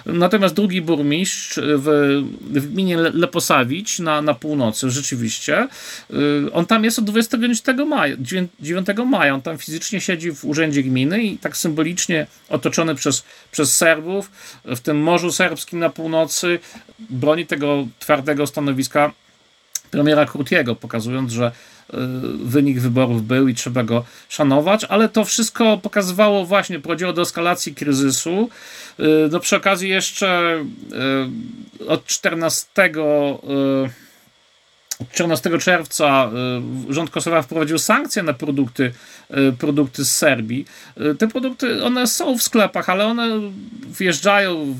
[0.06, 5.68] Natomiast drugi burmistrz w, w gminie Leposawić na, na północy, rzeczywiście,
[6.10, 8.16] y, on tam jest od 29 maja,
[8.60, 13.76] 9 maja, on tam fizycznie siedzi w urzędzie gminy i tak symbolicznie otoczony przez, przez
[13.76, 14.30] Serbów,
[14.64, 16.58] w tym Morzu Serbskim na północy,
[16.98, 19.12] broni tego twardego stanowiska
[19.92, 21.52] premiera Kurtiego, pokazując, że
[21.94, 21.96] y,
[22.44, 27.74] wynik wyborów był i trzeba go szanować, ale to wszystko pokazywało właśnie, prowadziło do eskalacji
[27.74, 28.48] kryzysu.
[29.00, 30.60] Y, no przy okazji jeszcze
[31.80, 32.66] y, od 14
[35.12, 36.30] 14 czerwca
[36.88, 38.92] rząd Kosowa wprowadził sankcje na produkty,
[39.58, 40.64] produkty z Serbii.
[41.18, 43.28] Te produkty, one są w sklepach, ale one
[43.98, 44.74] wjeżdżają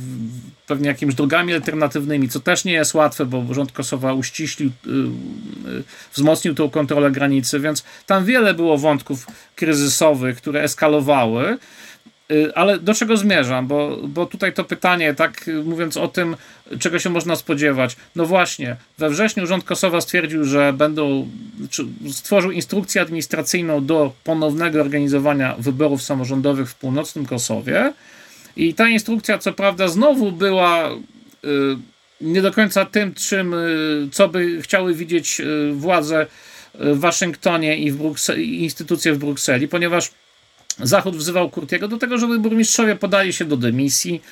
[0.73, 4.71] pewnie jakimiś drogami alternatywnymi, co też nie jest łatwe, bo rząd Kosowa uściślił,
[6.13, 11.59] wzmocnił tą kontrolę granicy, więc tam wiele było wątków kryzysowych, które eskalowały.
[12.31, 13.67] Y, ale do czego zmierzam?
[13.67, 16.37] Bo, bo tutaj to pytanie, tak mówiąc o tym,
[16.79, 17.97] czego się można spodziewać.
[18.17, 21.29] No właśnie, we wrześniu rząd Kosowa stwierdził, że będą,
[22.11, 27.93] stworzył instrukcję administracyjną do ponownego organizowania wyborów samorządowych w północnym Kosowie.
[28.57, 30.99] I ta instrukcja, co prawda, znowu była y,
[32.21, 35.43] nie do końca tym, czym, y, co by chciały widzieć
[35.73, 36.27] władze
[36.75, 40.11] w Waszyngtonie i w Bruksel- instytucje w Brukseli, ponieważ
[40.79, 44.23] Zachód wzywał Kurtiego do tego, żeby burmistrzowie podali się do dymisji,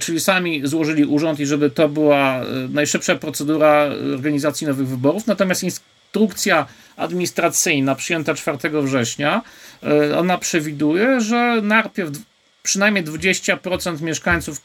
[0.00, 5.26] czyli sami złożyli urząd i żeby to była najszybsza procedura organizacji nowych wyborów.
[5.26, 6.66] Natomiast instrukcja
[6.96, 9.42] administracyjna przyjęta 4 września,
[10.16, 12.10] ona przewiduje, że najpierw
[12.62, 14.60] przynajmniej 20% mieszkańców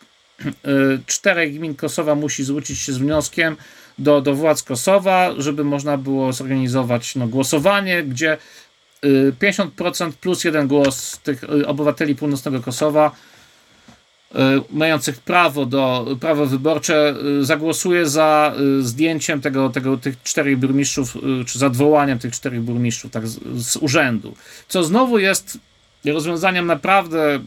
[1.05, 3.55] czterech gmin Kosowa musi zwrócić się z wnioskiem
[3.99, 8.37] do, do władz Kosowa, żeby można było zorganizować no, głosowanie, gdzie
[9.41, 13.11] 50% plus jeden głos tych y, obywateli północnego Kosowa
[14.31, 14.37] y,
[14.69, 21.17] mających prawo do prawo wyborcze y, zagłosuje za zdjęciem tego, tego, tych czterech burmistrzów,
[21.47, 24.35] czy za odwołaniem tych czterech burmistrzów tak, z, z urzędu.
[24.67, 25.57] Co znowu jest
[26.05, 27.39] rozwiązaniem naprawdę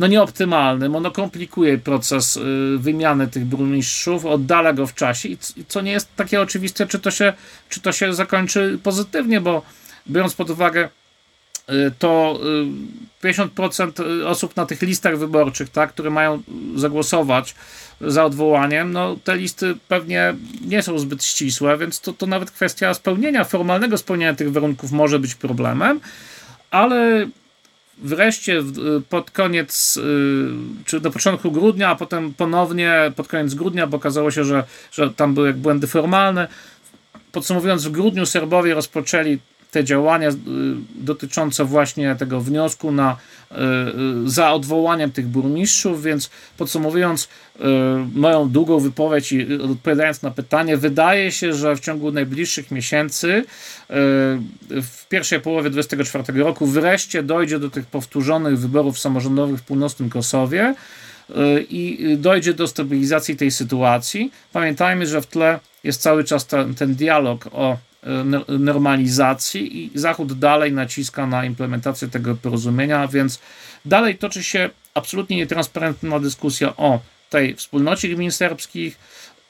[0.00, 0.96] no nieoptymalnym.
[0.96, 2.38] Ono komplikuje proces
[2.76, 5.38] wymiany tych burmistrzów, oddala go w czasie i
[5.68, 7.32] co nie jest takie oczywiste, czy to się,
[7.68, 8.12] czy to się
[8.82, 9.62] pozytywnie, bo
[10.10, 10.88] biorąc pod uwagę
[11.70, 12.40] y, to
[13.24, 16.42] 50% y, osób na tych listach wyborczych, tak, które mają
[16.74, 17.54] zagłosować
[18.00, 20.34] za odwołaniem, no te listy pewnie
[20.64, 25.18] nie są zbyt ścisłe, więc to, to nawet kwestia spełnienia, formalnego spełnienia tych warunków może
[25.18, 26.00] być problemem,
[26.70, 27.28] ale
[28.02, 28.62] wreszcie
[29.08, 30.50] pod koniec, y,
[30.84, 35.10] czy do początku grudnia, a potem ponownie pod koniec grudnia, bo okazało się, że, że
[35.10, 36.48] tam były błędy formalne.
[37.32, 39.38] Podsumowując, w grudniu Serbowie rozpoczęli
[39.70, 40.34] te działania y,
[40.94, 43.16] dotyczące właśnie tego wniosku na,
[43.50, 43.54] y,
[44.26, 47.28] y, za odwołaniem tych burmistrzów, więc podsumowując
[48.14, 53.44] moją długą wypowiedź i odpowiadając na pytanie, wydaje się, że w ciągu najbliższych miesięcy,
[54.70, 60.74] w pierwszej połowie 2024 roku, wreszcie dojdzie do tych powtórzonych wyborów samorządowych w północnym Kosowie
[61.70, 64.32] i dojdzie do stabilizacji tej sytuacji.
[64.52, 67.76] Pamiętajmy, że w tle jest cały czas ten, ten dialog o
[68.58, 73.38] normalizacji i Zachód dalej naciska na implementację tego porozumienia, więc
[73.84, 78.98] dalej toczy się absolutnie nietransparentna dyskusja o tej wspólnocie gmin serbskich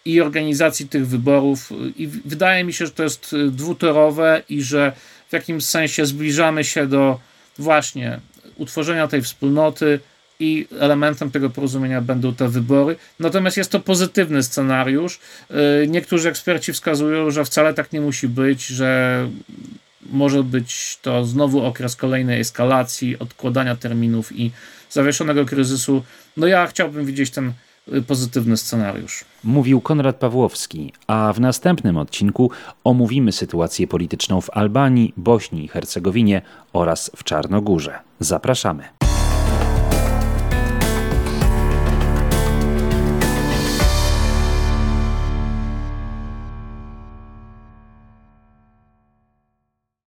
[0.04, 1.72] i organizacji tych wyborów.
[1.96, 4.92] I wydaje mi się, że to jest dwutorowe i że
[5.28, 7.20] w jakimś sensie zbliżamy się do
[7.58, 8.20] właśnie
[8.56, 10.00] utworzenia tej wspólnoty,
[10.40, 12.96] i elementem tego porozumienia będą te wybory.
[13.20, 15.20] Natomiast jest to pozytywny scenariusz.
[15.82, 19.28] Y, niektórzy eksperci wskazują, że wcale tak nie musi być, że
[20.10, 24.50] może być to znowu okres kolejnej eskalacji, odkładania terminów i
[24.90, 26.02] zawieszonego kryzysu.
[26.36, 27.52] No ja chciałbym widzieć ten
[27.92, 29.24] y, pozytywny scenariusz.
[29.44, 32.50] Mówił Konrad Pawłowski, a w następnym odcinku
[32.84, 37.98] omówimy sytuację polityczną w Albanii, Bośni i Hercegowinie oraz w Czarnogórze.
[38.20, 38.84] Zapraszamy.